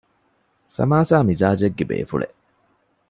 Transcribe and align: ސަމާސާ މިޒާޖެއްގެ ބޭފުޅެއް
ސަމާސާ 0.75 1.17
މިޒާޖެއްގެ 1.27 1.85
ބޭފުޅެއް 1.89 2.37